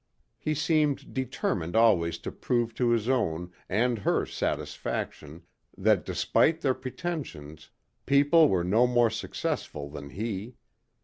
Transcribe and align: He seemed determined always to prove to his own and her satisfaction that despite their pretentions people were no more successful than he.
He 0.39 0.55
seemed 0.55 1.13
determined 1.13 1.75
always 1.75 2.17
to 2.25 2.31
prove 2.31 2.73
to 2.73 2.89
his 2.89 3.07
own 3.07 3.51
and 3.69 3.99
her 3.99 4.25
satisfaction 4.25 5.43
that 5.77 6.05
despite 6.07 6.61
their 6.61 6.73
pretentions 6.73 7.69
people 8.07 8.49
were 8.49 8.63
no 8.63 8.87
more 8.87 9.11
successful 9.11 9.91
than 9.91 10.09
he. 10.09 10.55